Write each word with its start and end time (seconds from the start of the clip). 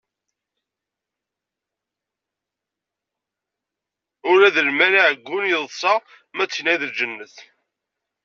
Ula 4.29 4.49
d 4.55 4.57
lmal 4.67 4.93
aɛeggun 5.01 5.45
yeḍṣa 5.51 5.95
ma 6.35 6.43
d 6.45 6.49
tinna 6.51 6.71
i 6.73 6.75
d 6.81 6.83
lǧennet. 6.91 7.35